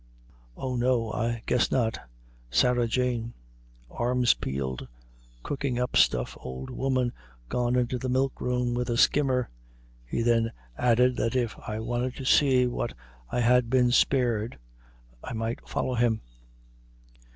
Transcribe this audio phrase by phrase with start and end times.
[0.57, 1.99] O no, I guess not
[2.49, 3.35] Sarah Jane
[3.87, 4.87] arms peeled
[5.43, 7.13] cooking up stuff old woman
[7.49, 9.51] gone into the milk room with a skimmer."
[10.03, 12.95] He then added that if I wanted to see what
[13.31, 14.57] I had been spared,
[15.23, 16.21] I might follow him.